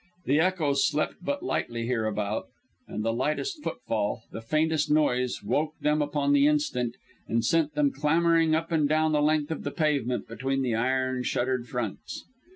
The 0.25 0.39
echoes 0.39 0.83
slept 0.83 1.17
but 1.21 1.43
lightly 1.43 1.85
hereabouts, 1.85 2.49
and 2.87 3.05
the 3.05 3.13
slightest 3.13 3.63
footfall, 3.63 4.23
the 4.31 4.41
faintest 4.41 4.89
noise, 4.89 5.43
woke 5.43 5.77
them 5.79 6.01
upon 6.01 6.33
the 6.33 6.47
instant 6.47 6.95
and 7.27 7.45
sent 7.45 7.75
them 7.75 7.91
clamouring 7.91 8.55
up 8.55 8.71
and 8.71 8.89
down 8.89 9.11
the 9.11 9.21
length 9.21 9.51
of 9.51 9.61
the 9.63 9.69
pavement 9.69 10.27
between 10.27 10.63
the 10.63 10.73
iron 10.73 11.21
shuttered 11.21 11.67
fronts. 11.67 12.25